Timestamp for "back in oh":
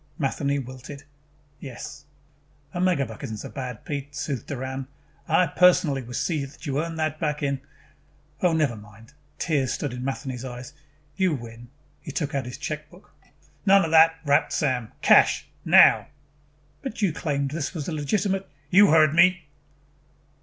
7.19-8.51